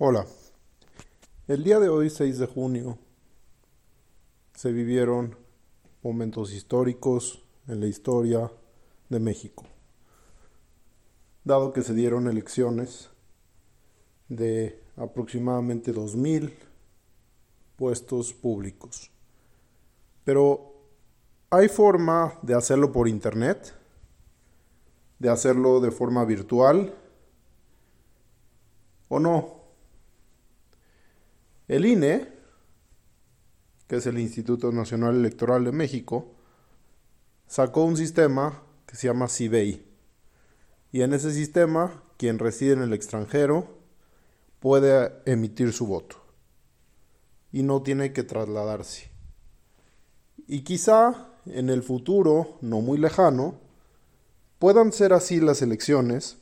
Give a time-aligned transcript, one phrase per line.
[0.00, 0.24] Hola.
[1.48, 2.98] El día de hoy, 6 de junio,
[4.54, 5.36] se vivieron
[6.04, 8.48] momentos históricos en la historia
[9.08, 9.64] de México,
[11.42, 13.10] dado que se dieron elecciones
[14.28, 16.52] de aproximadamente 2.000
[17.74, 19.10] puestos públicos.
[20.22, 20.74] Pero
[21.50, 23.74] hay forma de hacerlo por internet,
[25.18, 26.94] de hacerlo de forma virtual
[29.08, 29.57] o no.
[31.68, 32.26] El INE,
[33.86, 36.34] que es el Instituto Nacional Electoral de México,
[37.46, 39.86] sacó un sistema que se llama CIBEI.
[40.92, 43.78] Y en ese sistema, quien reside en el extranjero
[44.60, 46.16] puede emitir su voto.
[47.52, 49.10] Y no tiene que trasladarse.
[50.46, 53.60] Y quizá en el futuro, no muy lejano,
[54.58, 56.38] puedan ser así las elecciones,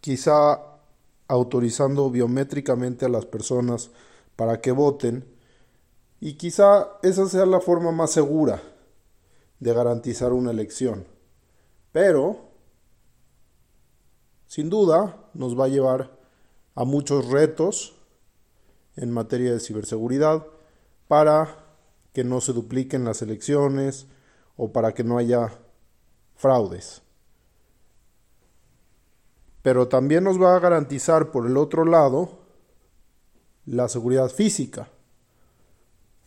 [0.00, 0.73] quizá
[1.28, 3.90] autorizando biométricamente a las personas
[4.36, 5.24] para que voten,
[6.20, 8.62] y quizá esa sea la forma más segura
[9.60, 11.06] de garantizar una elección.
[11.92, 12.50] Pero,
[14.46, 16.18] sin duda, nos va a llevar
[16.74, 17.94] a muchos retos
[18.96, 20.46] en materia de ciberseguridad
[21.08, 21.64] para
[22.12, 24.06] que no se dupliquen las elecciones
[24.56, 25.52] o para que no haya
[26.36, 27.03] fraudes.
[29.64, 32.38] Pero también nos va a garantizar por el otro lado
[33.66, 34.88] la seguridad física,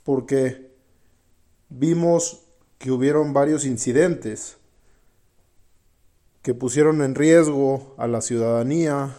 [0.03, 0.75] porque
[1.69, 2.43] vimos
[2.77, 4.57] que hubieron varios incidentes
[6.41, 9.15] que pusieron en riesgo a la ciudadanía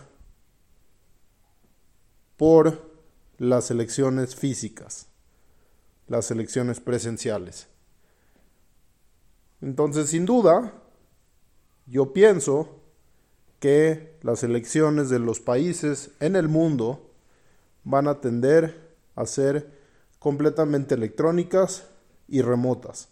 [2.36, 2.90] por
[3.38, 5.08] las elecciones físicas
[6.08, 7.68] las elecciones presenciales.
[9.60, 10.72] Entonces, sin duda,
[11.86, 12.80] yo pienso
[13.60, 17.10] que las elecciones de los países en el mundo
[17.84, 19.70] van a tender a ser
[20.18, 21.86] completamente electrónicas
[22.28, 23.08] y remotas.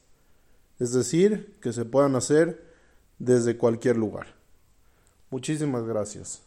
[0.78, 2.64] Es decir, que se puedan hacer
[3.18, 4.34] desde cualquier lugar.
[5.30, 6.45] Muchísimas gracias.